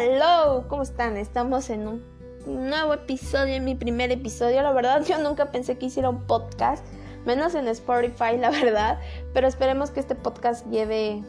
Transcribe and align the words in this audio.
hello, 0.00 0.64
¿cómo 0.68 0.82
están? 0.82 1.18
Estamos 1.18 1.68
en 1.68 1.86
un 1.86 2.02
nuevo 2.46 2.94
episodio, 2.94 3.54
en 3.54 3.64
mi 3.64 3.74
primer 3.74 4.10
episodio. 4.10 4.62
La 4.62 4.72
verdad, 4.72 5.04
yo 5.08 5.18
nunca 5.18 5.52
pensé 5.52 5.76
que 5.76 5.86
hiciera 5.86 6.08
un 6.08 6.26
podcast, 6.26 6.86
menos 7.26 7.54
en 7.54 7.68
Spotify, 7.68 8.38
la 8.38 8.48
verdad. 8.48 8.98
Pero 9.34 9.46
esperemos 9.46 9.90
que 9.90 10.00
este 10.00 10.14
podcast 10.14 10.66
lleve, 10.70 11.22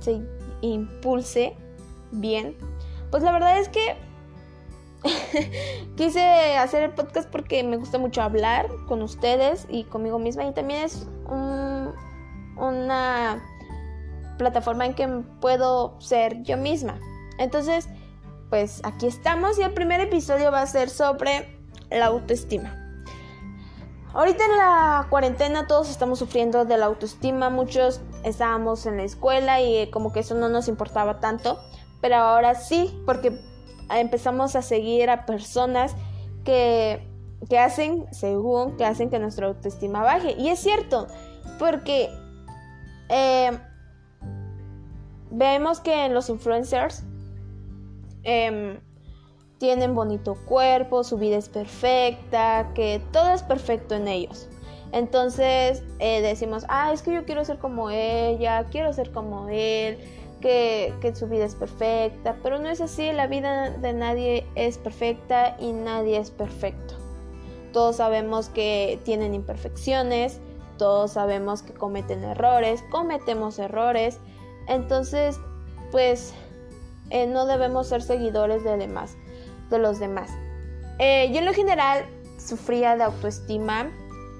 se 0.00 0.20
impulse 0.60 1.56
bien. 2.10 2.54
Pues 3.10 3.22
la 3.22 3.32
verdad 3.32 3.58
es 3.58 3.70
que 3.70 3.96
quise 5.96 6.20
hacer 6.58 6.82
el 6.82 6.90
podcast 6.90 7.30
porque 7.30 7.64
me 7.64 7.78
gusta 7.78 7.96
mucho 7.96 8.20
hablar 8.20 8.68
con 8.88 9.00
ustedes 9.00 9.66
y 9.70 9.84
conmigo 9.84 10.18
misma. 10.18 10.44
Y 10.44 10.52
también 10.52 10.84
es 10.84 11.06
una 12.58 13.42
plataforma 14.36 14.84
en 14.84 14.92
que 14.92 15.08
puedo 15.40 15.98
ser 15.98 16.42
yo 16.42 16.58
misma. 16.58 17.00
Entonces, 17.38 17.88
pues 18.50 18.80
aquí 18.84 19.06
estamos 19.06 19.58
y 19.58 19.62
el 19.62 19.72
primer 19.72 20.00
episodio 20.00 20.50
va 20.50 20.62
a 20.62 20.66
ser 20.66 20.90
sobre 20.90 21.58
la 21.90 22.06
autoestima. 22.06 22.74
Ahorita 24.14 24.44
en 24.44 24.56
la 24.56 25.06
cuarentena 25.10 25.66
todos 25.66 25.90
estamos 25.90 26.18
sufriendo 26.18 26.64
de 26.64 26.78
la 26.78 26.86
autoestima, 26.86 27.50
muchos 27.50 28.00
estábamos 28.24 28.86
en 28.86 28.96
la 28.96 29.04
escuela 29.04 29.60
y 29.60 29.90
como 29.90 30.12
que 30.12 30.20
eso 30.20 30.34
no 30.34 30.48
nos 30.48 30.66
importaba 30.68 31.20
tanto, 31.20 31.58
pero 32.00 32.16
ahora 32.16 32.54
sí, 32.54 32.98
porque 33.04 33.38
empezamos 33.90 34.56
a 34.56 34.62
seguir 34.62 35.10
a 35.10 35.26
personas 35.26 35.94
que, 36.44 37.06
que 37.48 37.58
hacen, 37.58 38.06
según, 38.10 38.76
que 38.76 38.84
hacen 38.84 39.10
que 39.10 39.18
nuestra 39.18 39.46
autoestima 39.46 40.02
baje. 40.02 40.32
Y 40.38 40.48
es 40.48 40.58
cierto, 40.58 41.06
porque 41.58 42.08
eh, 43.10 43.58
vemos 45.30 45.80
que 45.80 46.06
en 46.06 46.14
los 46.14 46.28
influencers 46.30 47.04
Em, 48.30 48.78
tienen 49.56 49.94
bonito 49.94 50.36
cuerpo, 50.44 51.02
su 51.02 51.16
vida 51.16 51.38
es 51.38 51.48
perfecta, 51.48 52.72
que 52.74 53.00
todo 53.10 53.32
es 53.32 53.42
perfecto 53.42 53.94
en 53.94 54.06
ellos. 54.06 54.50
Entonces 54.92 55.82
eh, 55.98 56.20
decimos, 56.20 56.66
ah, 56.68 56.92
es 56.92 57.00
que 57.00 57.14
yo 57.14 57.24
quiero 57.24 57.42
ser 57.46 57.56
como 57.56 57.88
ella, 57.88 58.66
quiero 58.70 58.92
ser 58.92 59.12
como 59.12 59.48
él, 59.48 59.96
que, 60.42 60.92
que, 61.00 61.16
su 61.16 61.26
vida 61.26 61.46
es 61.46 61.54
perfecta, 61.54 62.36
pero 62.42 62.58
no 62.58 62.68
es 62.68 62.82
así, 62.82 63.10
la 63.12 63.28
vida 63.28 63.70
de 63.70 63.94
nadie 63.94 64.46
es 64.56 64.76
perfecta 64.76 65.56
y 65.58 65.72
nadie 65.72 66.18
es 66.18 66.30
perfecto. 66.30 66.96
Todos 67.72 67.96
sabemos 67.96 68.50
que 68.50 69.00
tienen 69.04 69.32
imperfecciones, 69.32 70.38
todos 70.76 71.12
sabemos 71.12 71.62
que 71.62 71.72
cometen 71.72 72.24
errores, 72.24 72.84
cometemos 72.90 73.58
errores, 73.58 74.20
entonces 74.66 75.40
pues 75.90 76.34
eh, 77.10 77.26
no 77.26 77.46
debemos 77.46 77.88
ser 77.88 78.02
seguidores 78.02 78.64
de, 78.64 78.76
demás, 78.76 79.16
de 79.70 79.78
los 79.78 79.98
demás. 79.98 80.30
Eh, 80.98 81.30
yo 81.32 81.38
en 81.38 81.46
lo 81.46 81.54
general 81.54 82.04
sufría 82.38 82.96
de 82.96 83.04
autoestima, 83.04 83.90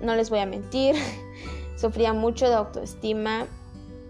no 0.00 0.14
les 0.14 0.30
voy 0.30 0.40
a 0.40 0.46
mentir, 0.46 0.96
sufría 1.76 2.12
mucho 2.12 2.48
de 2.48 2.54
autoestima. 2.54 3.46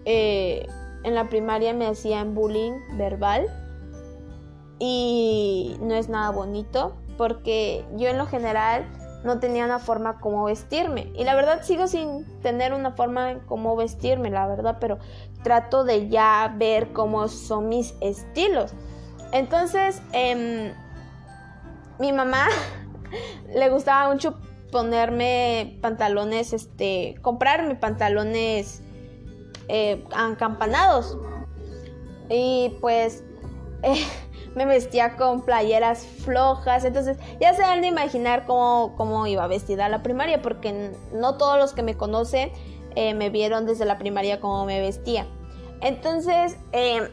Eh, 0.05 0.65
en 1.03 1.15
la 1.15 1.29
primaria 1.29 1.73
me 1.73 1.87
hacían 1.87 2.35
bullying 2.35 2.73
verbal 2.97 3.45
y 4.79 5.77
no 5.81 5.95
es 5.95 6.09
nada 6.09 6.31
bonito 6.31 6.95
porque 7.17 7.85
yo 7.95 8.07
en 8.07 8.17
lo 8.17 8.25
general 8.25 8.85
no 9.23 9.39
tenía 9.39 9.65
una 9.65 9.79
forma 9.79 10.19
como 10.19 10.45
vestirme. 10.45 11.11
Y 11.15 11.23
la 11.23 11.35
verdad 11.35 11.63
sigo 11.63 11.87
sin 11.87 12.25
tener 12.41 12.73
una 12.73 12.91
forma 12.91 13.39
como 13.45 13.75
vestirme, 13.75 14.29
la 14.29 14.47
verdad, 14.47 14.77
pero 14.79 14.99
trato 15.43 15.83
de 15.83 16.09
ya 16.09 16.53
ver 16.57 16.93
cómo 16.93 17.27
son 17.27 17.69
mis 17.69 17.95
estilos. 18.01 18.73
Entonces, 19.31 20.01
eh, 20.13 20.73
mi 21.99 22.11
mamá 22.13 22.47
le 23.55 23.69
gustaba 23.69 24.11
mucho 24.11 24.39
ponerme 24.71 25.77
pantalones, 25.81 26.53
este, 26.53 27.15
comprarme 27.21 27.75
pantalones 27.75 28.83
eh. 29.69 30.03
Y 32.29 32.75
pues... 32.81 33.23
Eh, 33.83 34.05
me 34.55 34.65
vestía 34.65 35.15
con 35.15 35.41
playeras 35.41 36.05
flojas, 36.05 36.85
entonces 36.85 37.17
ya 37.39 37.53
se 37.53 37.63
han 37.63 37.81
de 37.81 37.87
imaginar 37.87 38.45
cómo, 38.45 38.95
cómo 38.97 39.27
iba 39.27 39.47
vestida 39.47 39.85
a 39.85 39.89
la 39.89 40.03
primaria, 40.03 40.41
porque 40.41 40.91
no 41.13 41.37
todos 41.37 41.57
los 41.57 41.73
que 41.73 41.83
me 41.83 41.95
conocen 41.95 42.51
eh, 42.95 43.13
me 43.13 43.29
vieron 43.29 43.65
desde 43.65 43.85
la 43.85 43.97
primaria 43.97 44.39
cómo 44.39 44.65
me 44.65 44.79
vestía. 44.81 45.27
Entonces 45.81 46.57
eh, 46.71 47.09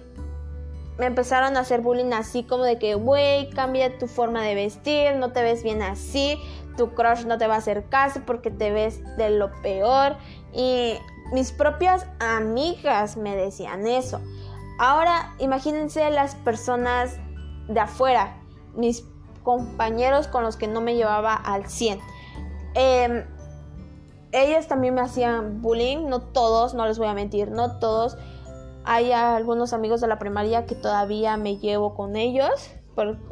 me 0.98 1.06
empezaron 1.06 1.56
a 1.56 1.60
hacer 1.60 1.81
bullying 1.81 2.12
así 2.12 2.42
como 2.42 2.64
de 2.64 2.78
que, 2.78 2.94
güey, 2.94 3.50
cambia 3.50 3.98
tu 3.98 4.06
forma 4.06 4.43
de 4.43 4.54
vestir, 4.54 5.16
no 5.16 5.32
te 5.32 5.43
ves 5.43 5.62
bien 5.62 5.82
así, 5.82 6.38
tu 6.76 6.94
crush 6.94 7.25
no 7.25 7.38
te 7.38 7.47
va 7.47 7.54
a 7.54 7.58
hacer 7.58 7.84
caso 7.88 8.20
porque 8.26 8.50
te 8.50 8.70
ves 8.70 9.03
de 9.16 9.31
lo 9.31 9.50
peor. 9.62 10.16
Y 10.53 10.94
mis 11.32 11.53
propias 11.53 12.06
amigas 12.19 13.16
me 13.16 13.37
decían 13.37 13.87
eso. 13.87 14.20
Ahora 14.78 15.34
imagínense 15.38 16.10
las 16.10 16.34
personas 16.34 17.19
de 17.69 17.81
afuera, 17.81 18.42
mis 18.75 19.04
compañeros 19.42 20.28
con 20.28 20.42
los 20.42 20.56
que 20.56 20.66
no 20.66 20.81
me 20.81 20.97
llevaba 20.97 21.34
al 21.34 21.66
100. 21.66 22.00
Em, 22.75 23.25
ellos 24.32 24.66
también 24.66 24.94
me 24.94 25.00
hacían 25.00 25.62
bullying, 25.62 26.09
no 26.09 26.20
todos, 26.20 26.75
no 26.75 26.87
les 26.87 26.98
voy 26.98 27.06
a 27.06 27.14
mentir, 27.14 27.50
no 27.50 27.78
todos. 27.78 28.19
Hay 28.84 29.12
algunos 29.12 29.72
amigos 29.72 30.00
de 30.00 30.09
la 30.09 30.19
primaria 30.19 30.66
que 30.66 30.75
todavía 30.75 31.37
me 31.37 31.56
llevo 31.56 31.94
con 31.94 32.16
ellos. 32.16 32.50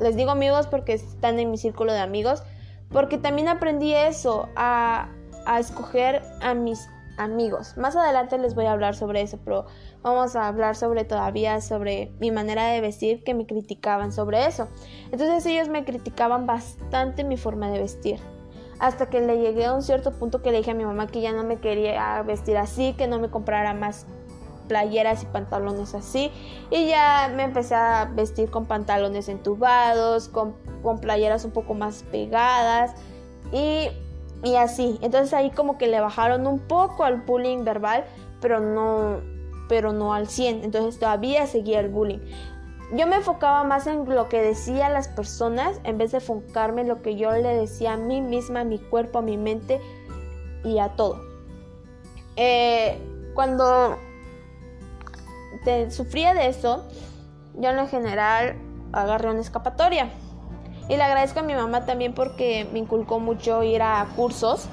les 0.01 0.17
digo 0.17 0.31
amigos 0.31 0.67
porque 0.67 0.95
están 0.95 1.39
en 1.39 1.51
mi 1.51 1.59
círculo 1.59 1.93
de 1.93 2.01
amigos. 2.01 2.43
Porque 2.91 3.19
también 3.19 3.49
aprendí 3.49 3.93
eso, 3.93 4.49
a, 4.57 5.09
a 5.47 5.59
escoger 5.59 6.23
a 6.41 6.55
mis 6.55 6.89
amigos. 7.17 7.77
Más 7.77 7.97
adelante 7.97 8.39
les 8.39 8.55
voy 8.55 8.67
a 8.67 8.73
hablar 8.73 8.95
sobre 8.95 9.23
eso, 9.23 9.39
pero 9.45 9.67
vamos 10.03 10.37
a 10.37 10.49
hablar 10.49 10.77
sobre 10.77 11.05
todavía 11.05 11.61
sobre 11.61 12.13
mi 12.21 12.31
manera 12.31 12.67
de 12.67 12.81
vestir 12.81 13.23
que 13.25 13.35
me 13.35 13.47
criticaban 13.47 14.13
sobre 14.13 14.47
eso. 14.47 14.69
Entonces 15.13 15.45
ellos 15.47 15.69
me 15.69 15.85
criticaban 15.85 16.47
bastante 16.47 17.25
mi 17.25 17.37
forma 17.37 17.71
de 17.71 17.79
vestir. 17.79 18.21
Hasta 18.81 19.07
que 19.07 19.21
le 19.21 19.39
llegué 19.39 19.67
a 19.67 19.73
un 19.73 19.83
cierto 19.83 20.13
punto 20.13 20.43
que 20.43 20.51
le 20.51 20.59
dije 20.59 20.73
a 20.73 20.75
mi 20.75 20.85
mamá 20.85 21.07
que 21.07 21.21
ya 21.21 21.33
no 21.33 21.45
me 21.45 21.59
quería 21.59 22.21
vestir 22.23 22.57
así, 22.57 22.95
que 22.95 23.07
no 23.07 23.19
me 23.19 23.31
comprara 23.31 23.73
más 23.73 24.07
playeras 24.69 25.23
y 25.23 25.27
pantalones 25.27 25.95
así. 25.95 26.31
Y 26.71 26.89
ya 26.89 27.33
me 27.35 27.45
empecé 27.45 27.75
a 27.75 28.11
vestir 28.13 28.51
con 28.51 28.67
pantalones 28.67 29.29
entubados, 29.29 30.29
con, 30.29 30.55
con 30.83 31.01
playeras 31.01 31.45
un 31.45 31.53
poco 31.53 31.75
más 31.75 32.05
pegadas. 32.11 32.95
Y 33.53 33.89
y 34.45 34.57
así. 34.57 34.99
Entonces 35.03 35.33
ahí 35.35 35.51
como 35.51 35.79
que 35.79 35.89
le 35.89 36.01
bajaron 36.01 36.47
un 36.47 36.61
poco 36.61 37.03
al 37.03 37.23
bullying 37.23 37.65
verbal, 37.65 38.05
pero 38.41 38.61
no, 38.61 39.21
pero 39.69 39.93
no 39.93 40.15
al 40.15 40.29
100. 40.29 40.63
Entonces 40.63 41.01
todavía 41.01 41.47
seguía 41.47 41.81
el 41.81 41.89
bullying. 41.89 42.21
Yo 42.93 43.07
me 43.07 43.17
enfocaba 43.17 43.65
más 43.65 43.87
en 43.87 44.09
lo 44.09 44.29
que 44.29 44.41
decían 44.41 44.93
las 44.93 45.09
personas 45.09 45.81
en 45.85 45.99
vez 45.99 46.13
de 46.13 46.19
enfocarme 46.19 46.83
en 46.83 46.89
lo 46.89 47.01
que 47.03 47.17
yo 47.17 47.33
le 47.33 47.57
decía 47.57 47.95
a 47.95 47.97
mí 47.97 48.21
misma, 48.21 48.61
a 48.61 48.65
mi 48.65 48.79
cuerpo, 48.79 49.19
a 49.19 49.23
mi 49.23 49.39
mente 49.39 49.81
y 50.63 50.79
a 50.79 50.91
todo. 50.91 51.21
Eh, 52.37 52.99
cuando 53.35 53.97
te 55.65 55.91
sufría 55.91 56.35
de 56.35 56.49
eso, 56.49 56.85
yo 57.55 57.71
en 57.71 57.89
general 57.89 58.57
agarré 58.93 59.31
una 59.31 59.41
escapatoria. 59.41 60.11
Y 60.89 60.97
le 60.97 61.03
agradezco 61.03 61.41
a 61.41 61.43
mi 61.43 61.55
mamá 61.55 61.87
también 61.87 62.15
porque 62.15 62.69
me 62.73 62.79
inculcó 62.79 63.19
mucho 63.19 63.63
ir 63.63 63.83
a 63.83 64.07
cursos. 64.17 64.69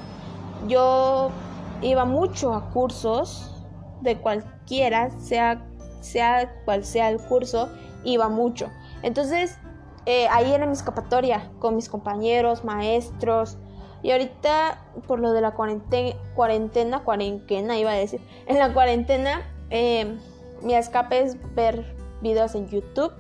Yo 0.68 1.32
iba 1.82 2.06
mucho 2.06 2.54
a 2.54 2.70
cursos 2.72 3.52
de 4.02 4.18
cualquiera, 4.18 5.10
sea, 5.20 5.66
sea 6.02 6.54
cual 6.66 6.84
sea 6.84 7.10
el 7.10 7.20
curso, 7.20 7.70
iba 8.04 8.28
mucho. 8.28 8.70
Entonces, 9.04 9.58
eh, 10.06 10.28
ahí 10.32 10.52
era 10.52 10.66
mi 10.66 10.74
escapatoria 10.74 11.50
con 11.60 11.76
mis 11.76 11.88
compañeros, 11.88 12.64
maestros. 12.66 13.58
Y 14.04 14.12
ahorita, 14.12 14.84
por 15.08 15.20
lo 15.20 15.32
de 15.32 15.42
la 15.42 15.52
cuarentena, 15.52 16.18
cuarentena, 16.36 17.04
cuarentena, 17.04 17.78
iba 17.78 17.92
a 17.92 17.96
decir, 17.96 18.20
en 18.48 18.58
la 18.58 18.74
cuarentena, 18.74 19.42
eh, 19.70 20.18
mi 20.62 20.74
escape 20.74 21.22
es 21.22 21.38
ver 21.56 21.96
videos 22.22 22.56
en 22.56 22.68
YouTube 22.68 23.14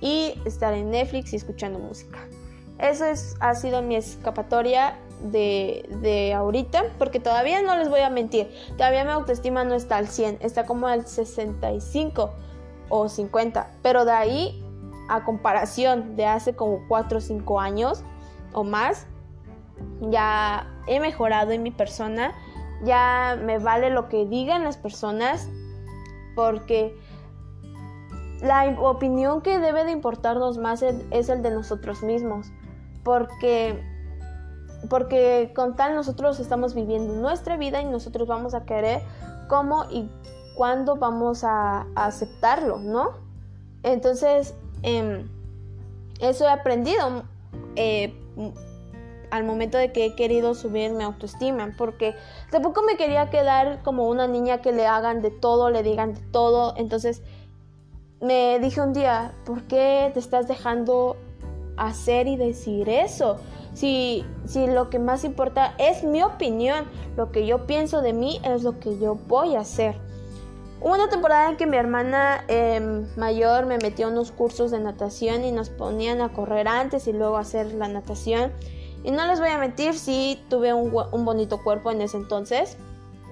y 0.00 0.34
estar 0.44 0.74
en 0.74 0.90
Netflix 0.90 1.32
y 1.32 1.36
escuchando 1.36 1.78
música. 1.78 2.18
Eso 2.78 3.04
es, 3.06 3.36
ha 3.40 3.54
sido 3.54 3.82
mi 3.82 3.96
escapatoria 3.96 4.96
de, 5.22 5.88
de, 6.00 6.32
ahorita, 6.32 6.84
porque 6.96 7.18
todavía 7.18 7.60
no 7.62 7.76
les 7.76 7.88
voy 7.88 8.00
a 8.00 8.10
mentir, 8.10 8.48
todavía 8.76 9.04
mi 9.04 9.10
autoestima 9.10 9.64
no 9.64 9.74
está 9.74 9.96
al 9.96 10.06
100, 10.06 10.38
está 10.40 10.64
como 10.64 10.86
al 10.86 11.06
65 11.06 12.30
o 12.88 13.08
50, 13.08 13.68
pero 13.82 14.04
de 14.04 14.12
ahí 14.12 14.64
a 15.08 15.24
comparación 15.24 16.14
de 16.14 16.26
hace 16.26 16.54
como 16.54 16.86
4 16.86 17.18
o 17.18 17.20
5 17.20 17.60
años 17.60 18.04
o 18.52 18.62
más, 18.62 19.06
ya 20.02 20.68
he 20.86 21.00
mejorado 21.00 21.50
en 21.50 21.62
mi 21.62 21.70
persona, 21.70 22.32
ya 22.84 23.38
me 23.42 23.58
vale 23.58 23.90
lo 23.90 24.08
que 24.08 24.26
digan 24.26 24.64
las 24.64 24.76
personas, 24.76 25.48
porque 26.36 26.96
la 28.42 28.76
opinión 28.80 29.40
que 29.42 29.58
debe 29.58 29.84
de 29.84 29.90
importarnos 29.90 30.58
más 30.58 30.82
es 30.82 31.28
el 31.28 31.42
de 31.42 31.50
nosotros 31.50 32.02
mismos, 32.02 32.48
porque 33.04 33.82
porque 34.88 35.52
con 35.54 35.76
tal 35.76 35.94
nosotros 35.94 36.38
estamos 36.40 36.74
viviendo 36.74 37.14
nuestra 37.14 37.56
vida 37.56 37.82
y 37.82 37.86
nosotros 37.86 38.28
vamos 38.28 38.54
a 38.54 38.64
querer 38.64 39.02
cómo 39.48 39.84
y 39.90 40.08
cuándo 40.54 40.96
vamos 40.96 41.44
a, 41.44 41.86
aceptarlo, 41.94 42.78
¿no? 42.78 43.12
Entonces, 43.82 44.54
em, 44.82 45.28
eso 46.20 46.44
he 46.44 46.50
aprendido 46.50 47.24
eh, 47.76 48.14
al 49.30 49.44
momento 49.44 49.78
de 49.78 49.92
que 49.92 50.06
he 50.06 50.14
querido 50.14 50.54
subir 50.54 50.92
mi 50.92 51.04
autoestima, 51.04 51.74
porque 51.76 52.14
tampoco 52.50 52.82
me 52.82 52.96
quería 52.96 53.30
quedar 53.30 53.82
como 53.82 54.08
una 54.08 54.26
niña 54.26 54.60
que 54.60 54.72
le 54.72 54.86
hagan 54.86 55.22
de 55.22 55.30
todo, 55.30 55.70
le 55.70 55.82
digan 55.82 56.14
de 56.14 56.20
todo, 56.32 56.74
entonces 56.76 57.22
me 58.20 58.58
dije 58.58 58.80
un 58.80 58.92
día, 58.92 59.32
¿por 59.44 59.62
qué 59.64 60.10
te 60.12 60.18
estás 60.18 60.48
dejando 60.48 61.16
hacer 61.76 62.26
y 62.26 62.36
decir 62.36 62.88
eso? 62.88 63.36
Si, 63.74 64.24
si 64.44 64.66
lo 64.66 64.90
que 64.90 64.98
más 64.98 65.24
importa 65.24 65.74
es 65.78 66.02
mi 66.02 66.22
opinión, 66.22 66.86
lo 67.16 67.30
que 67.30 67.46
yo 67.46 67.66
pienso 67.66 68.02
de 68.02 68.12
mí 68.12 68.40
es 68.42 68.64
lo 68.64 68.80
que 68.80 68.98
yo 68.98 69.14
voy 69.14 69.54
a 69.54 69.60
hacer. 69.60 69.96
Hubo 70.80 70.94
una 70.94 71.08
temporada 71.08 71.50
en 71.50 71.56
que 71.56 71.66
mi 71.66 71.76
hermana 71.76 72.44
em, 72.48 73.06
mayor 73.16 73.66
me 73.66 73.78
metió 73.78 74.08
unos 74.08 74.30
cursos 74.30 74.70
de 74.70 74.78
natación 74.78 75.44
y 75.44 75.52
nos 75.52 75.70
ponían 75.70 76.20
a 76.20 76.32
correr 76.32 76.68
antes 76.68 77.08
y 77.08 77.12
luego 77.12 77.36
a 77.36 77.40
hacer 77.40 77.72
la 77.74 77.88
natación. 77.88 78.52
Y 79.04 79.10
no 79.10 79.26
les 79.26 79.40
voy 79.40 79.48
a 79.50 79.58
mentir, 79.58 79.94
sí 79.94 80.40
tuve 80.48 80.72
un, 80.72 80.92
un 81.12 81.24
bonito 81.24 81.62
cuerpo 81.62 81.90
en 81.90 82.00
ese 82.00 82.16
entonces. 82.16 82.78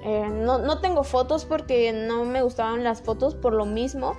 Eh, 0.05 0.29
no, 0.29 0.59
no 0.59 0.81
tengo 0.81 1.03
fotos 1.03 1.45
porque 1.45 1.93
no 1.93 2.25
me 2.25 2.43
gustaban 2.43 2.85
las 2.85 3.03
fotos 3.03 3.35
por 3.35 3.53
lo 3.53 3.65
mismo 3.65 4.15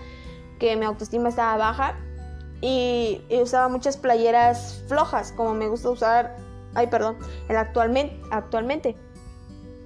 que 0.60 0.76
mi 0.76 0.86
autoestima 0.86 1.30
estaba 1.30 1.58
baja 1.58 1.96
y, 2.62 3.22
usaba 3.42 3.68
muchas 3.68 3.98
playeras 3.98 4.84
flojas 4.88 5.32
como 5.32 5.54
me 5.54 5.68
gusta 5.68 5.90
usar, 5.90 6.36
ay 6.74 6.88
perdón, 6.88 7.18
el 7.50 7.58
actualmente, 7.58 8.20
actualmente. 8.32 8.96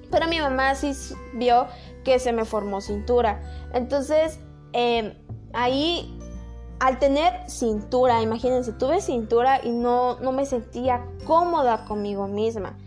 Pero 0.09 0.27
mi 0.27 0.39
mamá 0.39 0.75
sí 0.75 0.93
vio 1.33 1.67
que 2.03 2.19
se 2.19 2.33
me 2.33 2.45
formó 2.45 2.81
cintura. 2.81 3.41
Entonces, 3.73 4.39
em, 4.73 5.13
ahí, 5.53 6.17
al 6.79 6.99
tener 6.99 7.49
cintura, 7.49 8.21
imagínense, 8.21 8.73
tuve 8.73 8.99
cintura 9.01 9.61
y 9.63 9.69
no, 9.71 10.19
no 10.19 10.31
me 10.31 10.45
sentía 10.45 11.05
cómoda 11.25 11.85
conmigo 11.85 12.27
misma. 12.27 12.77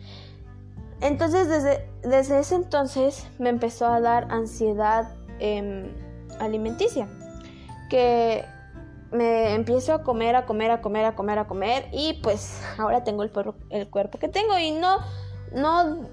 Entonces, 1.00 1.48
desde, 1.48 1.88
desde 2.02 2.40
ese 2.40 2.56
entonces 2.56 3.26
me 3.38 3.48
empezó 3.48 3.86
a 3.86 4.00
dar 4.00 4.31
ansiedad 4.31 5.14
em, 5.38 5.92
alimenticia 6.40 7.08
que 7.88 8.44
me 9.12 9.54
empiezo 9.54 9.94
a 9.94 10.02
comer, 10.02 10.36
a 10.36 10.44
comer, 10.44 10.70
a 10.70 10.82
comer, 10.82 11.04
a 11.04 11.14
comer, 11.14 11.38
a 11.38 11.46
comer 11.46 11.88
y 11.92 12.14
pues 12.22 12.60
ahora 12.78 13.04
tengo 13.04 13.22
el, 13.22 13.31
el 13.70 13.88
cuerpo 13.88 14.19
que 14.19 14.28
tengo 14.28 14.58
y 14.58 14.72
no, 14.72 14.98
no, 15.52 16.08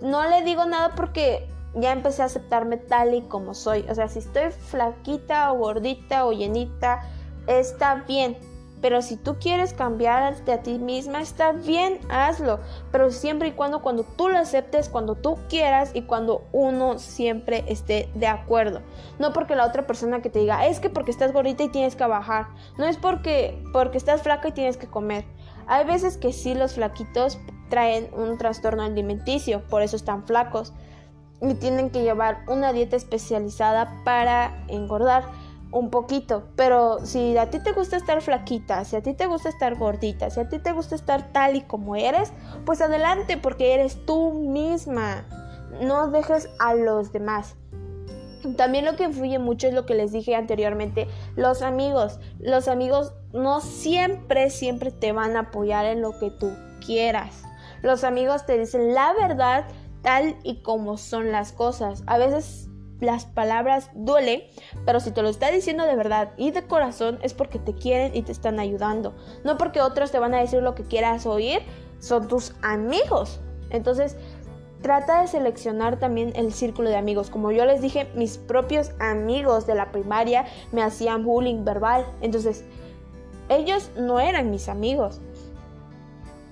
no 0.00 0.28
le 0.28 0.42
digo 0.42 0.64
nada 0.64 0.94
porque 0.94 1.48
ya 1.74 1.92
empecé 1.92 2.22
a 2.22 2.26
aceptarme 2.26 2.76
tal 2.76 3.14
y 3.14 3.22
como 3.22 3.54
soy. 3.54 3.84
O 3.88 3.94
sea, 3.94 4.08
si 4.08 4.20
estoy 4.20 4.50
flaquita 4.50 5.52
o 5.52 5.58
gordita 5.58 6.26
o 6.26 6.32
llenita, 6.32 7.02
está 7.46 8.04
bien. 8.06 8.36
Pero 8.80 9.02
si 9.02 9.16
tú 9.16 9.36
quieres 9.38 9.74
cambiarte 9.74 10.52
a 10.52 10.62
ti 10.62 10.78
misma, 10.78 11.20
está 11.20 11.52
bien, 11.52 12.00
hazlo. 12.08 12.60
Pero 12.90 13.10
siempre 13.10 13.48
y 13.48 13.52
cuando 13.52 13.82
cuando 13.82 14.04
tú 14.04 14.28
lo 14.28 14.38
aceptes, 14.38 14.88
cuando 14.88 15.14
tú 15.14 15.36
quieras 15.48 15.90
y 15.94 16.02
cuando 16.02 16.44
uno 16.52 16.98
siempre 16.98 17.64
esté 17.66 18.08
de 18.14 18.26
acuerdo. 18.26 18.80
No 19.18 19.32
porque 19.32 19.54
la 19.54 19.66
otra 19.66 19.86
persona 19.86 20.22
que 20.22 20.30
te 20.30 20.38
diga, 20.38 20.66
es 20.66 20.80
que 20.80 20.88
porque 20.88 21.10
estás 21.10 21.32
gordita 21.32 21.62
y 21.62 21.68
tienes 21.68 21.94
que 21.94 22.04
bajar. 22.04 22.48
No 22.78 22.86
es 22.86 22.96
porque, 22.96 23.62
porque 23.72 23.98
estás 23.98 24.22
flaca 24.22 24.48
y 24.48 24.52
tienes 24.52 24.76
que 24.76 24.86
comer. 24.86 25.24
Hay 25.66 25.84
veces 25.84 26.16
que 26.16 26.32
sí 26.32 26.54
los 26.54 26.74
flaquitos 26.74 27.38
traen 27.68 28.10
un 28.14 28.38
trastorno 28.38 28.82
alimenticio, 28.82 29.62
por 29.68 29.82
eso 29.82 29.96
están 29.96 30.26
flacos. 30.26 30.72
Y 31.42 31.54
tienen 31.54 31.90
que 31.90 32.02
llevar 32.02 32.44
una 32.48 32.72
dieta 32.72 32.96
especializada 32.96 34.02
para 34.04 34.64
engordar 34.68 35.24
un 35.72 35.90
poquito, 35.90 36.48
pero 36.56 37.04
si 37.04 37.36
a 37.36 37.50
ti 37.50 37.60
te 37.60 37.72
gusta 37.72 37.96
estar 37.96 38.20
flaquita, 38.22 38.84
si 38.84 38.96
a 38.96 39.02
ti 39.02 39.14
te 39.14 39.26
gusta 39.26 39.48
estar 39.48 39.76
gordita, 39.76 40.30
si 40.30 40.40
a 40.40 40.48
ti 40.48 40.58
te 40.58 40.72
gusta 40.72 40.94
estar 40.94 41.32
tal 41.32 41.56
y 41.56 41.62
como 41.62 41.96
eres, 41.96 42.32
pues 42.64 42.80
adelante 42.80 43.36
porque 43.36 43.74
eres 43.74 44.04
tú 44.04 44.32
misma. 44.32 45.24
No 45.80 46.08
dejes 46.08 46.48
a 46.58 46.74
los 46.74 47.12
demás. 47.12 47.56
También 48.56 48.84
lo 48.84 48.96
que 48.96 49.04
influye 49.04 49.38
mucho 49.38 49.68
es 49.68 49.74
lo 49.74 49.86
que 49.86 49.94
les 49.94 50.12
dije 50.12 50.34
anteriormente, 50.34 51.06
los 51.36 51.62
amigos. 51.62 52.18
Los 52.38 52.68
amigos 52.68 53.12
no 53.32 53.60
siempre, 53.60 54.50
siempre 54.50 54.90
te 54.90 55.12
van 55.12 55.36
a 55.36 55.40
apoyar 55.40 55.84
en 55.84 56.00
lo 56.00 56.18
que 56.18 56.30
tú 56.30 56.50
quieras. 56.84 57.42
Los 57.82 58.02
amigos 58.02 58.46
te 58.46 58.58
dicen 58.58 58.94
la 58.94 59.12
verdad 59.12 59.66
tal 60.02 60.36
y 60.42 60.62
como 60.62 60.96
son 60.96 61.30
las 61.32 61.52
cosas. 61.52 62.02
A 62.06 62.18
veces 62.18 62.69
las 63.00 63.24
palabras 63.24 63.90
duelen, 63.94 64.42
pero 64.84 65.00
si 65.00 65.10
te 65.10 65.22
lo 65.22 65.28
está 65.28 65.50
diciendo 65.50 65.84
de 65.84 65.96
verdad 65.96 66.32
y 66.36 66.50
de 66.50 66.66
corazón 66.66 67.18
es 67.22 67.34
porque 67.34 67.58
te 67.58 67.74
quieren 67.74 68.14
y 68.14 68.22
te 68.22 68.32
están 68.32 68.60
ayudando. 68.60 69.14
No 69.44 69.58
porque 69.58 69.80
otros 69.80 70.10
te 70.10 70.18
van 70.18 70.34
a 70.34 70.40
decir 70.40 70.62
lo 70.62 70.74
que 70.74 70.84
quieras 70.84 71.26
oír, 71.26 71.60
son 71.98 72.28
tus 72.28 72.54
amigos. 72.62 73.40
Entonces, 73.70 74.16
trata 74.82 75.22
de 75.22 75.28
seleccionar 75.28 75.98
también 75.98 76.32
el 76.34 76.52
círculo 76.52 76.88
de 76.88 76.96
amigos. 76.96 77.30
Como 77.30 77.52
yo 77.52 77.64
les 77.64 77.80
dije, 77.80 78.08
mis 78.14 78.38
propios 78.38 78.92
amigos 78.98 79.66
de 79.66 79.74
la 79.74 79.92
primaria 79.92 80.46
me 80.72 80.82
hacían 80.82 81.24
bullying 81.24 81.64
verbal. 81.64 82.06
Entonces, 82.20 82.64
ellos 83.48 83.90
no 83.96 84.20
eran 84.20 84.50
mis 84.50 84.68
amigos. 84.68 85.20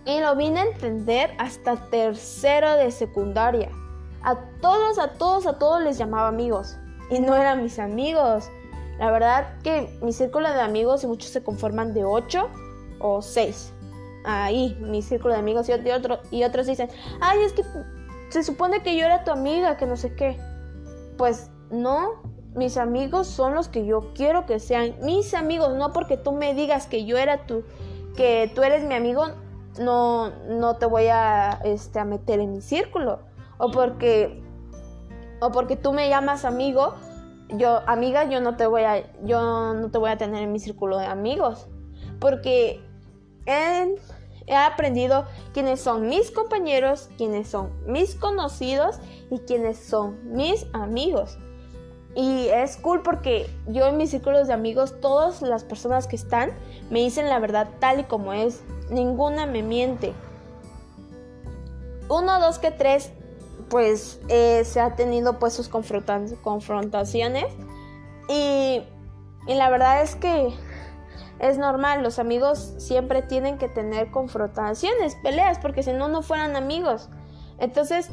Y 0.04 0.20
lo 0.20 0.36
vine 0.36 0.60
a 0.60 0.64
entender 0.64 1.30
hasta 1.38 1.76
tercero 1.76 2.74
de 2.74 2.90
secundaria. 2.90 3.70
A 4.22 4.36
todos, 4.60 4.98
a 4.98 5.12
todos, 5.12 5.46
a 5.46 5.58
todos 5.58 5.82
les 5.82 5.98
llamaba 5.98 6.28
amigos. 6.28 6.76
Y 7.10 7.20
no 7.20 7.36
eran 7.36 7.62
mis 7.62 7.78
amigos. 7.78 8.50
La 8.98 9.10
verdad 9.10 9.54
que 9.62 9.96
mi 10.02 10.12
círculo 10.12 10.52
de 10.52 10.60
amigos 10.60 11.04
y 11.04 11.06
muchos 11.06 11.30
se 11.30 11.42
conforman 11.42 11.94
de 11.94 12.04
8 12.04 12.48
o 12.98 13.22
6. 13.22 13.72
Ahí, 14.24 14.76
mi 14.80 15.02
círculo 15.02 15.34
de 15.34 15.40
amigos 15.40 15.68
y, 15.68 15.72
otro, 15.72 16.18
y 16.30 16.42
otros 16.42 16.66
dicen, 16.66 16.90
ay, 17.20 17.40
es 17.42 17.52
que 17.52 17.62
se 18.30 18.42
supone 18.42 18.82
que 18.82 18.96
yo 18.96 19.06
era 19.06 19.24
tu 19.24 19.30
amiga, 19.30 19.76
que 19.76 19.86
no 19.86 19.96
sé 19.96 20.14
qué. 20.14 20.36
Pues 21.16 21.50
no, 21.70 22.22
mis 22.54 22.76
amigos 22.76 23.28
son 23.28 23.54
los 23.54 23.68
que 23.68 23.86
yo 23.86 24.12
quiero 24.14 24.44
que 24.46 24.58
sean 24.58 24.96
mis 25.00 25.32
amigos, 25.34 25.74
no 25.74 25.92
porque 25.92 26.16
tú 26.16 26.32
me 26.32 26.54
digas 26.54 26.86
que 26.86 27.04
yo 27.04 27.16
era 27.16 27.46
tu, 27.46 27.62
que 28.16 28.50
tú 28.54 28.62
eres 28.62 28.84
mi 28.84 28.94
amigo, 28.94 29.26
no, 29.78 30.30
no 30.46 30.76
te 30.76 30.86
voy 30.86 31.06
a, 31.06 31.60
este, 31.64 32.00
a 32.00 32.04
meter 32.04 32.40
en 32.40 32.52
mi 32.52 32.60
círculo 32.60 33.27
o 33.58 33.70
porque 33.70 34.42
o 35.40 35.52
porque 35.52 35.76
tú 35.76 35.92
me 35.92 36.08
llamas 36.08 36.44
amigo, 36.44 36.94
yo 37.50 37.82
amiga, 37.86 38.24
yo 38.24 38.40
no 38.40 38.56
te 38.56 38.66
voy 38.66 38.82
a 38.82 39.04
yo 39.24 39.74
no 39.74 39.90
te 39.90 39.98
voy 39.98 40.10
a 40.10 40.18
tener 40.18 40.42
en 40.42 40.52
mi 40.52 40.58
círculo 40.58 40.98
de 40.98 41.06
amigos, 41.06 41.68
porque 42.18 42.80
he, 43.46 43.94
he 44.46 44.56
aprendido 44.56 45.26
quiénes 45.52 45.80
son 45.80 46.08
mis 46.08 46.30
compañeros, 46.30 47.10
quiénes 47.16 47.48
son 47.48 47.70
mis 47.86 48.14
conocidos 48.14 48.98
y 49.30 49.38
quiénes 49.40 49.78
son 49.78 50.18
mis 50.32 50.66
amigos. 50.72 51.38
Y 52.14 52.48
es 52.48 52.76
cool 52.78 53.02
porque 53.02 53.48
yo 53.68 53.86
en 53.86 53.96
mis 53.96 54.10
círculos 54.10 54.48
de 54.48 54.54
amigos, 54.54 55.00
todas 55.00 55.40
las 55.40 55.62
personas 55.62 56.08
que 56.08 56.16
están 56.16 56.50
me 56.90 56.98
dicen 57.00 57.28
la 57.28 57.38
verdad 57.38 57.68
tal 57.78 58.00
y 58.00 58.04
como 58.04 58.32
es. 58.32 58.64
Ninguna 58.90 59.46
me 59.46 59.62
miente. 59.62 60.14
Uno, 62.08 62.40
dos, 62.40 62.58
que 62.58 62.72
tres 62.72 63.12
pues 63.70 64.20
eh, 64.28 64.64
se 64.64 64.80
ha 64.80 64.96
tenido 64.96 65.38
pues 65.38 65.52
sus 65.52 65.68
confrontaciones 65.68 67.46
y, 68.28 68.82
y 69.46 69.54
la 69.54 69.70
verdad 69.70 70.02
es 70.02 70.16
que 70.16 70.54
es 71.40 71.56
normal, 71.58 72.02
los 72.02 72.18
amigos 72.18 72.74
siempre 72.78 73.22
tienen 73.22 73.58
que 73.58 73.68
tener 73.68 74.10
confrontaciones, 74.10 75.14
peleas, 75.22 75.58
porque 75.58 75.82
si 75.82 75.92
no, 75.92 76.08
no 76.08 76.22
fueran 76.22 76.56
amigos. 76.56 77.10
Entonces, 77.58 78.10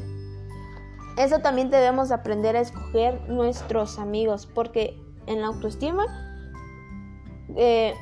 eso 1.18 1.40
también 1.40 1.70
debemos 1.70 2.12
aprender 2.12 2.56
a 2.56 2.60
escoger 2.60 3.28
nuestros 3.30 3.98
amigos, 3.98 4.46
porque 4.46 5.02
en 5.26 5.42
la 5.42 5.48
autoestima 5.48 6.06
eh, 7.56 7.96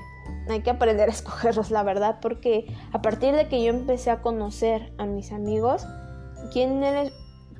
hay 0.50 0.62
que 0.62 0.70
aprender 0.70 1.10
a 1.10 1.12
escogerlos, 1.14 1.72
la 1.72 1.84
verdad, 1.84 2.20
porque 2.22 2.66
a 2.92 3.02
partir 3.02 3.34
de 3.34 3.48
que 3.48 3.64
yo 3.64 3.70
empecé 3.70 4.12
a 4.12 4.22
conocer 4.22 4.94
a 4.98 5.06
mis 5.06 5.32
amigos, 5.32 5.88
quién 6.52 6.84
eres, 6.84 7.14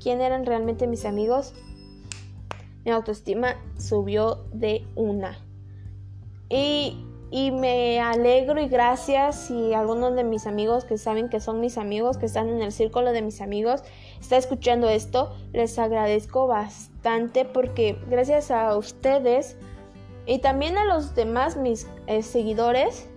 quién 0.04 0.20
eran 0.20 0.44
realmente 0.44 0.86
mis 0.86 1.06
amigos, 1.06 1.54
mi 2.84 2.90
autoestima 2.90 3.56
subió 3.78 4.44
de 4.52 4.86
una. 4.94 5.38
Y, 6.50 7.00
me 7.32 7.98
alegro 8.00 8.60
y 8.60 8.68
gracias 8.68 9.46
si 9.46 9.74
algunos 9.74 10.14
de 10.14 10.22
mis 10.22 10.46
amigos 10.46 10.84
que 10.84 10.98
saben 10.98 11.28
que 11.28 11.40
son 11.40 11.58
mis 11.58 11.78
amigos, 11.78 12.16
que 12.16 12.26
están 12.26 12.48
en 12.48 12.62
el 12.62 12.70
círculo 12.70 13.10
de 13.10 13.22
mis 13.22 13.40
amigos, 13.40 13.82
está 14.20 14.36
escuchando 14.36 14.88
esto, 14.88 15.34
les 15.52 15.76
agradezco 15.80 16.46
bastante 16.46 17.44
porque 17.44 17.98
gracias 18.08 18.52
a 18.52 18.76
ustedes 18.76 19.56
Y 20.26 20.38
también 20.38 20.78
a 20.78 20.84
los 20.84 21.14
demás, 21.14 21.56
mis 21.56 21.88
eh, 22.06 22.22
seguidores, 22.22 23.08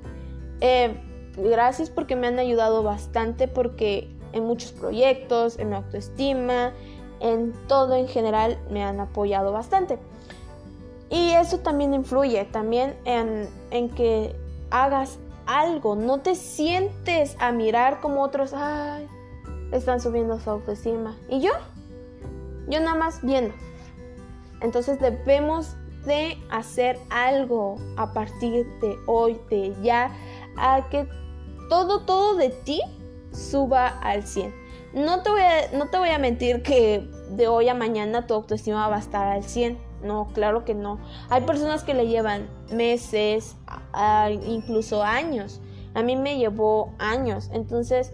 eh, 0.61 0.95
gracias 1.37 1.89
porque 1.89 2.15
me 2.15 2.27
han 2.27 2.39
ayudado 2.39 2.81
bastante, 2.81 3.47
porque 3.47 4.16
en 4.37 4.45
muchos 4.45 4.71
proyectos, 4.71 5.59
en 5.59 5.69
mi 5.69 5.75
autoestima, 5.75 6.73
en 7.19 7.53
todo 7.67 7.95
en 7.95 8.07
general 8.07 8.57
me 8.69 8.83
han 8.83 8.99
apoyado 8.99 9.51
bastante. 9.51 9.99
Y 11.09 11.31
eso 11.31 11.59
también 11.59 11.93
influye, 11.93 12.45
también 12.45 12.97
en, 13.05 13.47
en 13.71 13.89
que 13.89 14.35
hagas 14.71 15.19
algo, 15.45 15.95
no 15.95 16.19
te 16.19 16.35
sientes 16.35 17.37
a 17.39 17.51
mirar 17.51 18.01
como 18.01 18.21
otros, 18.21 18.53
ay, 18.53 19.07
están 19.71 20.01
subiendo 20.01 20.39
su 20.39 20.49
autoestima. 20.49 21.15
¿Y 21.29 21.39
yo? 21.39 21.51
Yo 22.67 22.79
nada 22.81 22.95
más 22.95 23.21
viendo. 23.23 23.53
Entonces 24.61 24.99
debemos 24.99 25.75
de 26.05 26.37
hacer 26.49 26.99
algo 27.09 27.75
a 27.95 28.13
partir 28.13 28.65
de 28.81 28.97
hoy, 29.07 29.39
de 29.49 29.73
ya, 29.81 30.11
a 30.57 30.87
que 30.89 31.07
todo, 31.69 32.05
todo 32.05 32.35
de 32.35 32.49
ti 32.49 32.81
suba 33.31 33.87
al 33.87 34.23
100. 34.23 34.53
No 34.93 35.21
te 35.21 35.29
voy 35.29 35.41
a, 35.41 35.77
no 35.77 35.89
te 35.89 35.97
voy 35.97 36.09
a 36.09 36.17
mentir 36.17 36.63
que 36.63 37.09
de 37.31 37.47
hoy 37.47 37.69
a 37.69 37.73
mañana 37.73 38.25
tu 38.25 38.33
autoestima 38.33 38.87
va 38.87 38.95
a 38.95 38.99
estar 38.99 39.27
al 39.27 39.43
100. 39.43 39.77
No, 40.01 40.27
claro 40.33 40.63
que 40.63 40.75
no. 40.75 40.99
Hay 41.29 41.41
personas 41.41 41.83
que 41.83 41.93
le 41.93 42.07
llevan 42.07 42.47
meses, 42.71 43.55
incluso 44.45 45.03
años. 45.03 45.61
A 45.95 46.03
mí 46.03 46.15
me 46.15 46.37
llevó 46.37 46.93
años. 46.99 47.49
Entonces, 47.51 48.13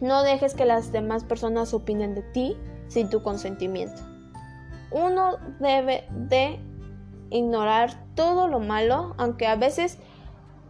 no 0.00 0.22
dejes 0.22 0.54
que 0.54 0.64
las 0.64 0.92
demás 0.92 1.24
personas 1.24 1.74
opinen 1.74 2.14
de 2.14 2.22
ti 2.22 2.56
sin 2.88 3.10
tu 3.10 3.22
consentimiento. 3.22 4.02
Uno 4.90 5.38
debe 5.58 6.06
de 6.10 6.60
ignorar 7.30 7.90
todo 8.14 8.46
lo 8.46 8.60
malo, 8.60 9.14
aunque 9.18 9.46
a 9.46 9.56
veces 9.56 9.98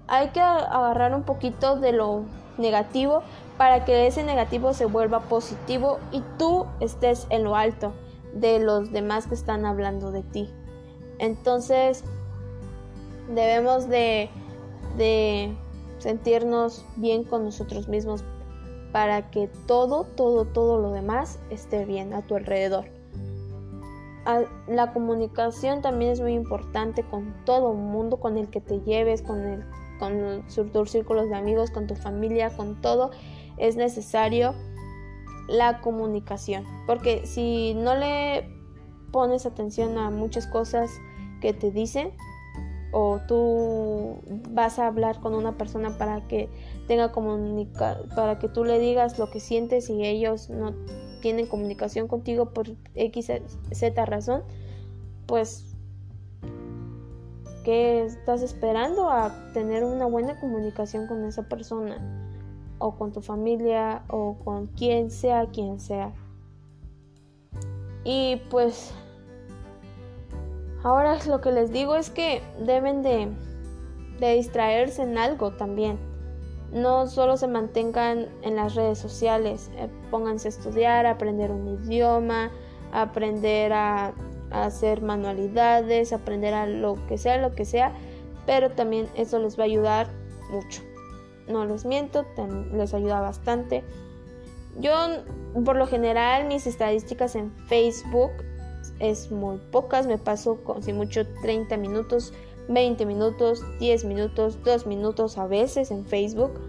hay 0.07 0.29
que 0.29 0.41
agarrar 0.41 1.15
un 1.15 1.25
poquito 1.25 1.77
de 1.77 1.93
lo 1.93 2.25
negativo 2.59 3.23
para 3.59 3.85
que 3.85 4.07
ese 4.07 4.25
negativo 4.25 4.73
se 4.73 4.87
vuelva 4.87 5.21
positivo 5.21 5.99
y 6.13 6.23
tú 6.39 6.67
estés 6.81 7.27
en 7.31 7.45
lo 7.45 7.57
alto 7.57 7.93
de 8.35 8.59
los 8.59 8.93
demás 8.93 9.27
que 9.27 9.35
están 9.35 9.65
hablando 9.65 10.11
de 10.11 10.23
ti. 10.23 10.51
Entonces 11.19 12.05
debemos 13.35 13.89
de, 13.89 14.29
de 14.97 15.55
sentirnos 15.99 16.85
bien 16.97 17.25
con 17.25 17.45
nosotros 17.45 17.89
mismos 17.89 18.25
para 18.93 19.31
que 19.31 19.49
todo, 19.67 20.05
todo, 20.05 20.45
todo 20.45 20.79
lo 20.79 20.93
demás 20.93 21.39
esté 21.51 21.85
bien 21.85 22.15
a 22.15 22.23
tu 22.23 22.37
alrededor. 22.37 22.85
La 24.69 24.93
comunicación 24.93 25.83
también 25.83 26.13
es 26.13 26.21
muy 26.21 26.33
importante 26.33 27.03
con 27.03 27.35
todo 27.45 27.73
el 27.73 27.79
mundo 27.79 28.19
con 28.19 28.39
el 28.39 28.49
que 28.49 28.61
te 28.61 28.81
lleves, 28.81 29.21
con, 29.21 29.41
el, 29.41 29.65
con 29.99 30.45
tus 30.73 30.91
círculos 30.91 31.29
de 31.29 31.37
amigos, 31.37 31.71
con 31.71 31.87
tu 31.87 31.95
familia, 31.95 32.51
con 32.57 32.81
todo. 32.81 33.11
Es 33.57 33.77
necesario 33.77 34.55
la 35.49 35.81
comunicación. 35.81 36.65
Porque 36.87 37.27
si 37.27 37.75
no 37.75 37.95
le 37.95 38.49
pones 39.13 39.47
atención 39.47 39.99
a 39.99 40.11
muchas 40.11 40.47
cosas 40.47 40.91
que 41.41 41.53
te 41.53 41.71
dicen, 41.71 42.13
o 42.97 43.21
tú 43.27 44.21
vas 44.51 44.79
a 44.79 44.87
hablar 44.87 45.21
con 45.21 45.35
una 45.35 45.59
persona 45.59 45.99
para 45.99 46.29
que 46.29 46.49
tenga 46.87 47.11
comunica 47.11 47.99
para 48.15 48.39
que 48.39 48.49
tú 48.49 48.65
le 48.65 48.79
digas 48.79 49.19
lo 49.19 49.31
que 49.31 49.41
sientes 49.41 49.91
y 49.91 50.05
ellos 50.05 50.49
no 50.49 50.73
tienen 51.21 51.49
comunicación 51.49 52.07
contigo 52.07 52.51
por 52.51 52.69
X, 52.95 53.33
Z 53.73 54.05
razón, 54.07 54.45
pues 55.27 55.74
¿qué 57.65 58.05
estás 58.05 58.43
esperando 58.43 59.11
a 59.11 59.53
tener 59.53 59.83
una 59.83 60.07
buena 60.07 60.39
comunicación 60.39 61.09
con 61.09 61.25
esa 61.25 61.49
persona? 61.49 61.99
o 62.79 62.97
con 62.97 63.13
tu 63.13 63.21
familia 63.21 64.03
o 64.09 64.37
con 64.45 64.67
quien 64.69 65.11
sea 65.11 65.47
quien 65.47 65.81
sea. 65.81 66.13
Y 68.05 68.43
pues 68.51 68.93
ahora 70.83 71.19
lo 71.27 71.41
que 71.41 71.53
les 71.53 71.73
digo 71.73 71.97
es 71.97 72.11
que 72.11 72.43
deben 72.61 73.03
de, 73.03 73.29
de 74.21 74.35
distraerse 74.35 75.03
en 75.03 75.17
algo 75.19 75.53
también. 75.53 75.99
No 76.73 77.07
solo 77.07 77.37
se 77.37 77.47
mantengan 77.47 78.29
en 78.43 78.57
las 78.57 78.75
redes 78.75 78.99
sociales, 78.99 79.71
eh, 79.77 79.89
pónganse 80.11 80.49
a 80.49 80.51
estudiar, 80.51 81.07
aprender 81.07 81.53
un 81.53 81.69
idioma, 81.69 82.51
aprender 82.93 83.73
a, 83.73 84.13
hacer 84.63 85.03
manualidades, 85.03 86.13
aprender 86.13 86.55
a 86.55 86.67
lo 86.67 86.95
que 87.07 87.19
sea, 87.19 87.39
lo 87.39 87.55
que 87.55 87.65
sea, 87.65 87.93
pero 88.47 88.71
también 88.71 89.09
eso 89.15 89.39
les 89.39 89.59
va 89.59 89.63
a 89.63 89.67
ayudar 89.67 90.09
mucho 90.51 90.83
no 91.49 91.65
les 91.65 91.85
miento, 91.85 92.25
les 92.73 92.95
ayuda 92.95 93.21
bastante. 93.21 93.85
Yo, 94.79 94.93
por 95.65 95.77
lo 95.77 95.87
general, 95.87 96.47
mis 96.47 96.67
estadísticas 96.67 97.37
en 97.37 97.53
Facebook 97.67 98.33
es 98.99 99.31
muy 99.31 99.59
pocas, 99.71 100.07
me 100.07 100.19
paso 100.19 100.63
con 100.65 100.83
si 100.83 100.93
mucho 100.93 101.27
30 101.43 101.77
minutos, 101.77 102.33
20 102.69 103.07
minutos, 103.07 103.63
10 103.79 104.05
minutos, 104.05 104.63
2 104.65 104.87
minutos 104.87 105.39
a 105.39 105.47
veces 105.47 105.91
en 105.91 106.05
Facebook. 106.05 106.61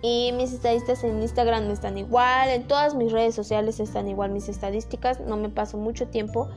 Y 0.00 0.32
mis 0.32 0.52
estadísticas 0.52 1.02
en 1.02 1.20
Instagram 1.20 1.70
están 1.70 1.98
igual, 1.98 2.50
en 2.50 2.68
todas 2.68 2.94
mis 2.94 3.10
redes 3.10 3.34
sociales 3.34 3.80
están 3.80 4.08
igual 4.08 4.30
mis 4.30 4.48
estadísticas, 4.48 5.20
no 5.20 5.36
me 5.36 5.48
paso 5.48 5.76
mucho 5.76 6.06
tiempo. 6.06 6.48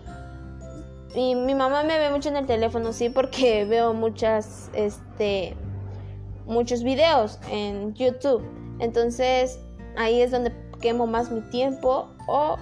Y 1.16 1.36
mi 1.36 1.56
mamá 1.56 1.84
me 1.84 1.98
ve 1.98 2.10
mucho 2.12 2.30
en 2.30 2.38
el 2.38 2.46
teléfono, 2.46 2.94
sí, 2.94 3.10
porque 3.10 3.66
veo 3.70 3.94
muchas, 3.94 4.70
este, 4.74 5.56
muchos 6.46 6.84
videos 6.84 7.40
en 7.50 7.94
YouTube. 7.96 8.44
Entonces 8.80 9.60
ahí 9.98 10.22
es 10.22 10.32
donde 10.32 10.54
quemo 10.80 11.08
más 11.08 11.32
mi 11.32 11.42
tiempo 11.50 12.10
o 12.28 12.58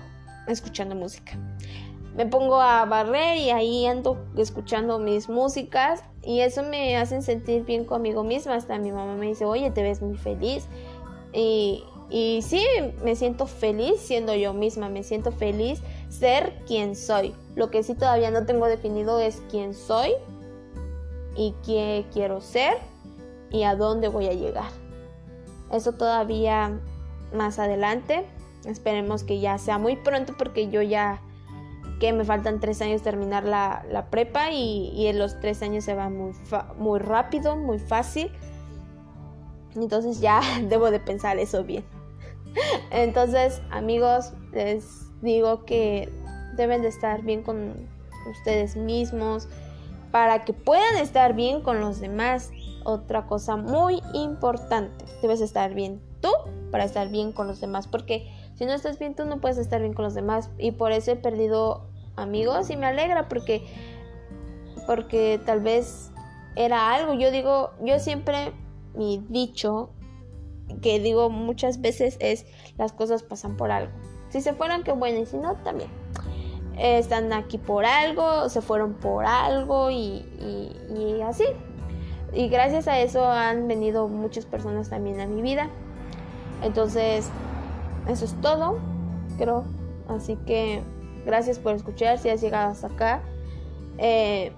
escuchando 0.47 0.95
música. 0.95 1.37
Me 2.19 2.25
pongo 2.25 2.59
a 2.59 2.83
barrer 2.83 3.37
y 3.37 3.49
ahí 3.49 3.85
ando 3.85 4.17
escuchando 4.35 4.99
mis 4.99 5.29
músicas 5.29 6.03
y 6.21 6.41
eso 6.41 6.63
me 6.63 6.97
hace 6.97 7.21
sentir 7.21 7.63
bien 7.63 7.85
conmigo 7.85 8.25
misma. 8.25 8.55
Hasta 8.55 8.77
mi 8.77 8.91
mamá 8.91 9.15
me 9.15 9.27
dice, 9.27 9.45
oye, 9.45 9.71
te 9.71 9.83
ves 9.83 10.01
muy 10.01 10.17
feliz. 10.17 10.67
Y, 11.31 11.85
y 12.09 12.41
sí, 12.41 12.61
me 13.05 13.15
siento 13.15 13.47
feliz 13.47 14.01
siendo 14.01 14.35
yo 14.35 14.53
misma, 14.53 14.89
me 14.89 15.03
siento 15.03 15.31
feliz 15.31 15.81
ser 16.09 16.61
quien 16.67 16.97
soy. 16.97 17.33
Lo 17.55 17.71
que 17.71 17.83
sí 17.83 17.95
todavía 17.95 18.31
no 18.31 18.45
tengo 18.45 18.65
definido 18.65 19.17
es 19.21 19.41
quién 19.49 19.73
soy 19.73 20.11
y 21.37 21.55
qué 21.65 22.05
quiero 22.11 22.41
ser 22.41 22.73
y 23.49 23.63
a 23.63 23.77
dónde 23.77 24.09
voy 24.09 24.27
a 24.27 24.33
llegar. 24.33 24.71
Eso 25.71 25.93
todavía 25.93 26.81
más 27.33 27.59
adelante. 27.59 28.25
Esperemos 28.65 29.23
que 29.23 29.39
ya 29.39 29.57
sea 29.57 29.77
muy 29.77 29.95
pronto 29.95 30.33
porque 30.37 30.67
yo 30.67 30.81
ya 30.81 31.21
que 31.99 32.13
me 32.13 32.25
faltan 32.25 32.59
tres 32.59 32.81
años 32.81 33.01
terminar 33.01 33.43
la, 33.43 34.07
prepa 34.09 34.51
y, 34.51 35.07
en 35.07 35.19
los 35.19 35.39
tres 35.39 35.61
años 35.61 35.83
se 35.83 35.93
va 35.93 36.09
muy, 36.09 36.33
muy 36.77 36.99
rápido, 36.99 37.55
muy 37.55 37.79
fácil. 37.79 38.31
Entonces 39.75 40.19
ya 40.19 40.41
debo 40.69 40.91
de 40.91 40.99
pensar 40.99 41.37
eso 41.37 41.63
bien. 41.63 41.85
Entonces 42.91 43.61
amigos, 43.69 44.33
les 44.51 45.11
digo 45.21 45.65
que 45.65 46.11
deben 46.55 46.81
de 46.81 46.87
estar 46.87 47.21
bien 47.21 47.43
con 47.43 47.87
ustedes 48.29 48.75
mismos 48.75 49.47
para 50.11 50.43
que 50.43 50.53
puedan 50.53 50.97
estar 50.97 51.33
bien 51.33 51.61
con 51.61 51.79
los 51.79 51.99
demás 51.99 52.51
otra 52.83 53.27
cosa 53.27 53.55
muy 53.55 54.01
importante. 54.13 55.05
Debes 55.21 55.41
estar 55.41 55.73
bien 55.73 56.01
tú 56.21 56.29
para 56.71 56.83
estar 56.83 57.09
bien 57.09 57.31
con 57.31 57.47
los 57.47 57.59
demás. 57.59 57.87
Porque 57.87 58.27
si 58.55 58.65
no 58.65 58.73
estás 58.73 58.99
bien 58.99 59.15
tú 59.15 59.25
no 59.25 59.39
puedes 59.39 59.57
estar 59.57 59.81
bien 59.81 59.93
con 59.93 60.05
los 60.05 60.13
demás. 60.13 60.49
Y 60.57 60.71
por 60.71 60.91
eso 60.91 61.11
he 61.11 61.15
perdido 61.15 61.88
amigos 62.19 62.69
y 62.69 62.77
me 62.77 62.85
alegra 62.85 63.27
porque, 63.27 63.65
porque 64.87 65.39
tal 65.45 65.61
vez 65.61 66.11
era 66.55 66.93
algo. 66.93 67.13
Yo 67.13 67.31
digo, 67.31 67.71
yo 67.81 67.99
siempre 67.99 68.53
mi 68.93 69.23
dicho 69.29 69.91
que 70.81 70.99
digo 70.99 71.29
muchas 71.29 71.81
veces 71.81 72.17
es 72.19 72.45
las 72.77 72.91
cosas 72.91 73.23
pasan 73.23 73.57
por 73.57 73.71
algo. 73.71 73.91
Si 74.29 74.41
se 74.41 74.53
fueron, 74.53 74.83
qué 74.83 74.91
bueno. 74.91 75.19
Y 75.19 75.25
si 75.25 75.37
no, 75.37 75.55
también. 75.57 75.89
Están 76.77 77.33
aquí 77.33 77.57
por 77.57 77.85
algo, 77.85 78.47
se 78.47 78.61
fueron 78.61 78.93
por 78.93 79.25
algo 79.25 79.91
y, 79.91 80.25
y 80.39 81.21
así. 81.23 81.43
Y 82.31 82.47
gracias 82.47 82.87
a 82.87 82.99
eso 82.99 83.25
han 83.25 83.67
venido 83.67 84.07
muchas 84.07 84.45
personas 84.45 84.89
también 84.89 85.19
a 85.19 85.25
mi 85.25 85.41
vida. 85.41 85.69
Entonces, 86.61 87.29
eso 88.07 88.25
es 88.25 88.33
todo, 88.41 88.79
creo. 89.37 89.65
Así 90.07 90.37
que 90.45 90.81
gracias 91.29 91.59
por 91.59 91.75
escuchar 91.75 92.17
si 92.17 92.29
has 92.29 92.41
llegado 92.41 92.71
hasta 92.71 92.87
acá. 92.87 93.21
Eh, 93.99 94.51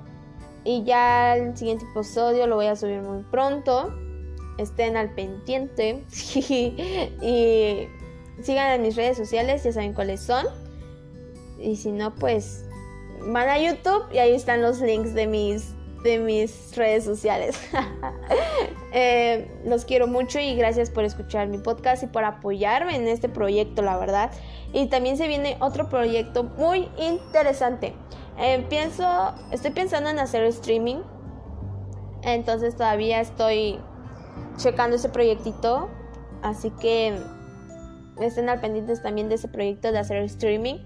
y 0.64 0.84
ya 0.84 1.36
el 1.36 1.58
siguiente 1.58 1.86
episodio 1.92 2.48
lo 2.48 2.56
voy 2.56 2.68
a 2.68 2.76
subir 2.78 3.02
muy 3.02 3.24
pronto. 3.24 3.94
Estén 4.58 4.96
al 4.96 5.14
pendiente. 5.14 6.06
y 7.22 7.88
sigan 8.42 8.72
en 8.72 8.82
mis 8.84 8.96
redes 8.96 9.18
sociales, 9.18 9.64
ya 9.64 9.74
saben 9.74 9.94
cuáles 9.94 10.22
son. 10.22 10.46
Y 11.60 11.76
si 11.76 11.92
no, 11.92 12.16
pues 12.16 12.64
van 13.20 13.50
a 13.50 13.60
YouTube 13.60 14.06
y 14.14 14.20
ahí 14.20 14.34
están 14.34 14.62
los 14.62 14.80
links 14.80 15.14
de 15.14 15.28
mis 15.28 15.76
de 16.04 16.20
mis 16.20 16.76
redes 16.76 17.04
sociales. 17.04 17.60
Eh, 18.94 19.50
los 19.64 19.86
quiero 19.86 20.06
mucho 20.06 20.38
y 20.38 20.54
gracias 20.54 20.90
por 20.90 21.06
escuchar 21.06 21.48
mi 21.48 21.58
podcast 21.58 22.04
y 22.04 22.08
por 22.08 22.26
apoyarme 22.26 22.98
en 22.98 23.08
este 23.08 23.30
proyecto, 23.30 23.82
la 23.82 23.98
verdad. 23.98 24.32
Y 24.74 24.88
también 24.88 25.16
se 25.16 25.30
viene 25.30 25.56
otro 25.62 25.88
proyecto 25.88 26.44
muy 26.44 26.90
interesante. 26.98 27.94
Eh, 28.38 28.66
pienso, 28.68 29.34
estoy 29.52 29.72
pensando 29.72 30.10
en 30.10 30.20
hacer 30.20 30.44
streaming. 30.44 30.98
Entonces 32.24 32.76
todavía 32.76 33.22
estoy 33.22 33.80
checando 34.58 34.98
ese 34.98 35.08
proyectito. 35.08 35.90
Así 36.42 36.70
que 36.72 37.18
estén 38.20 38.50
al 38.50 38.60
pendientes 38.60 39.02
también 39.02 39.30
de 39.30 39.36
ese 39.36 39.48
proyecto 39.48 39.94
de 39.94 40.00
hacer 40.00 40.18
streaming. 40.24 40.80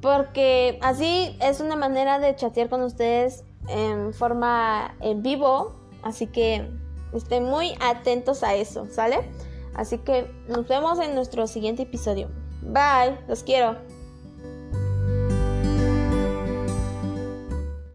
Porque 0.00 0.78
así 0.82 1.36
es 1.40 1.60
una 1.60 1.76
manera 1.76 2.18
de 2.18 2.34
chatear 2.34 2.68
con 2.68 2.82
ustedes 2.82 3.44
en 3.68 4.12
forma 4.12 4.94
en 5.00 5.22
vivo. 5.22 5.74
Así 6.02 6.26
que 6.26 6.70
estén 7.12 7.44
muy 7.44 7.74
atentos 7.80 8.42
a 8.42 8.54
eso, 8.54 8.86
¿sale? 8.90 9.30
Así 9.74 9.98
que 9.98 10.30
nos 10.48 10.66
vemos 10.68 10.98
en 11.00 11.14
nuestro 11.14 11.46
siguiente 11.46 11.82
episodio. 11.82 12.28
Bye, 12.62 13.18
los 13.28 13.42
quiero. 13.42 13.76